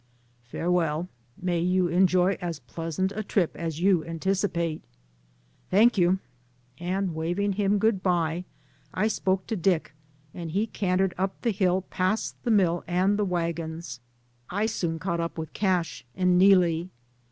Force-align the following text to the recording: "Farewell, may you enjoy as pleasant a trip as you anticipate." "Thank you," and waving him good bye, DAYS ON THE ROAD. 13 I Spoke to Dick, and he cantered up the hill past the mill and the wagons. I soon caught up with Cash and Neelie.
"Farewell, 0.45 1.09
may 1.39 1.59
you 1.59 1.87
enjoy 1.87 2.35
as 2.41 2.57
pleasant 2.61 3.11
a 3.15 3.21
trip 3.21 3.55
as 3.55 3.81
you 3.81 4.03
anticipate." 4.03 4.81
"Thank 5.69 5.95
you," 5.95 6.17
and 6.79 7.13
waving 7.13 7.53
him 7.53 7.77
good 7.77 8.01
bye, 8.01 8.37
DAYS 8.37 8.41
ON 8.41 8.41
THE 8.41 8.97
ROAD. 8.97 9.03
13 9.03 9.03
I 9.03 9.07
Spoke 9.09 9.45
to 9.45 9.55
Dick, 9.55 9.93
and 10.33 10.49
he 10.53 10.65
cantered 10.65 11.13
up 11.19 11.39
the 11.43 11.51
hill 11.51 11.83
past 11.91 12.35
the 12.41 12.49
mill 12.49 12.83
and 12.87 13.19
the 13.19 13.25
wagons. 13.25 13.99
I 14.49 14.65
soon 14.65 14.97
caught 14.97 15.19
up 15.19 15.37
with 15.37 15.53
Cash 15.53 16.03
and 16.15 16.35
Neelie. 16.35 16.89